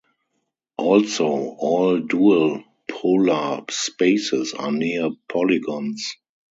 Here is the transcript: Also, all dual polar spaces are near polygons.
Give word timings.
Also, 0.79 1.27
all 1.59 1.99
dual 1.99 2.63
polar 2.89 3.63
spaces 3.69 4.51
are 4.53 4.71
near 4.71 5.11
polygons. 5.29 6.15